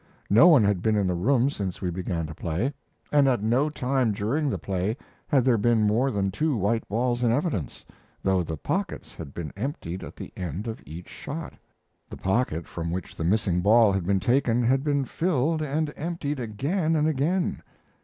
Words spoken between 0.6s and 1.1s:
had been in